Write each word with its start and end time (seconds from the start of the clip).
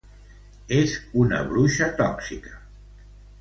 És 0.77 0.95
una 1.25 1.41
bruixa 1.51 1.91
tòxica. 2.01 2.57